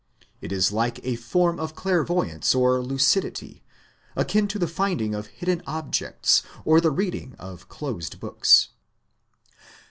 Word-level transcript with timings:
It 0.41 0.51
is 0.51 0.71
like 0.71 0.99
a 1.05 1.15
form 1.15 1.59
of 1.59 1.75
clairvoyance 1.75 2.55
or 2.55 2.81
lucidity, 2.81 3.61
akin 4.15 4.47
to 4.47 4.57
the 4.57 4.67
finding 4.67 5.13
of 5.13 5.27
hidden 5.27 5.61
objects 5.67 6.41
or 6.65 6.81
the 6.81 6.89
reading 6.89 7.35
of 7.37 7.69
closed 7.69 8.19
books. 8.19 8.69